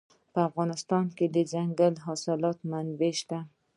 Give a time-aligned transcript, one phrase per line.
[0.33, 3.39] په افغانستان کې د دځنګل حاصلات منابع شته.